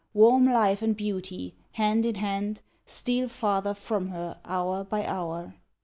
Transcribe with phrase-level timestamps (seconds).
[0.15, 5.53] Warm life and beauty, hand in hand, Steal farther from her hour by hour.